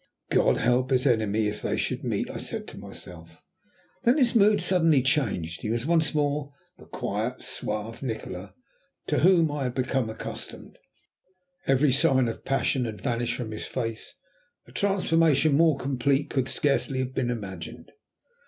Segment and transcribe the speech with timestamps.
[0.31, 3.39] "God help his enemy if they should meet," I said to myself.
[4.01, 8.55] Then his mood suddenly changed, and he was once more the quiet, suave Nikola
[9.05, 10.79] to whom I had become accustomed.
[11.67, 14.15] Every sign of passion had vanished from his face.
[14.65, 17.91] A transformation more complete could scarcely have been imagined.